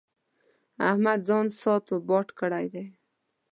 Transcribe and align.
احمد 0.89 1.19
ځان 1.27 1.45
ساټ 1.61 1.83
و 1.93 1.97
باټ 2.07 2.27
کړی 2.39 2.65
دی. 2.73 2.85